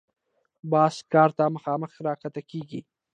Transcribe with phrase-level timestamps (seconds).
[0.71, 2.81] باز ښکار ته مخامخ راښکته کېږي